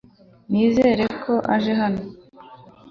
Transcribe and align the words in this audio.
nizera 0.51 1.05
ko 1.23 1.33
aje 1.55 1.73
hano 1.81 2.01